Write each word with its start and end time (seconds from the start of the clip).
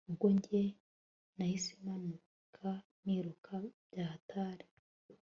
ubwo 0.09 0.25
njye 0.35 0.61
nahise 1.35 1.71
manuka 1.85 2.67
niruka 3.03 3.53
byahatari 3.87 4.65